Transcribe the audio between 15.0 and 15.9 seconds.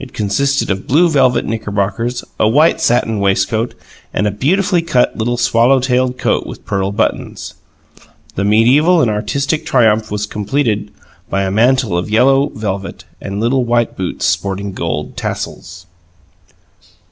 tassels.